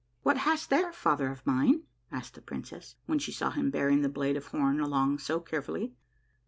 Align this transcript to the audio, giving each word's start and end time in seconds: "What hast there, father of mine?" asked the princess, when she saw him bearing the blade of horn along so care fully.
"What 0.23 0.37
hast 0.37 0.71
there, 0.71 0.91
father 0.91 1.27
of 1.29 1.45
mine?" 1.45 1.83
asked 2.11 2.33
the 2.33 2.41
princess, 2.41 2.95
when 3.05 3.19
she 3.19 3.31
saw 3.31 3.51
him 3.51 3.69
bearing 3.69 4.01
the 4.01 4.09
blade 4.09 4.35
of 4.35 4.47
horn 4.47 4.79
along 4.79 5.19
so 5.19 5.39
care 5.39 5.61
fully. 5.61 5.93